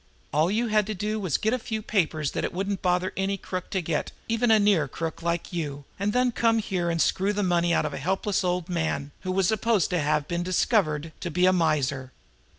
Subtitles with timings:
[0.33, 3.13] All you had to do was to get a few papers that it wouldn't bother
[3.15, 6.99] any crook to get, even a near crook like you, and then come here and
[6.99, 10.41] screw the money out of a helpless old man, who was supposed to have been
[10.41, 12.11] discovered to be a miser.